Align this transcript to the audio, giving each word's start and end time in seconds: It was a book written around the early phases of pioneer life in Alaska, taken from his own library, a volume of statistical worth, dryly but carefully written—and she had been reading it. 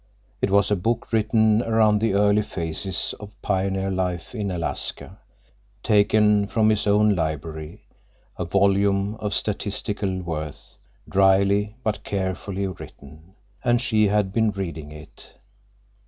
It 0.41 0.49
was 0.49 0.71
a 0.71 0.75
book 0.75 1.13
written 1.13 1.61
around 1.61 1.99
the 2.01 2.15
early 2.15 2.41
phases 2.41 3.13
of 3.19 3.39
pioneer 3.43 3.91
life 3.91 4.33
in 4.33 4.49
Alaska, 4.49 5.19
taken 5.83 6.47
from 6.47 6.71
his 6.71 6.87
own 6.87 7.13
library, 7.13 7.83
a 8.35 8.43
volume 8.45 9.13
of 9.19 9.35
statistical 9.35 10.23
worth, 10.23 10.75
dryly 11.07 11.75
but 11.83 12.03
carefully 12.03 12.65
written—and 12.65 13.79
she 13.79 14.07
had 14.07 14.33
been 14.33 14.49
reading 14.49 14.91
it. 14.91 15.37